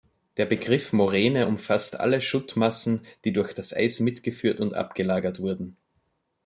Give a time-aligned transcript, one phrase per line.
[0.37, 5.77] Der Begriff Moräne umfasst alle Schuttmassen, die durch das Eis mitgeführt und abgelagert wurden.